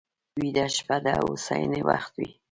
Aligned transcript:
ویده 0.39 0.65
شپه 0.75 0.97
د 1.03 1.07
هوساینې 1.19 1.81
وخت 1.89 2.11
وي 2.19 2.29